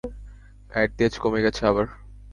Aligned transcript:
গায়ের 0.71 0.91
তেজ 0.97 1.13
কমে 1.19 1.43
গেছে 1.45 1.61
আবার! 1.65 1.85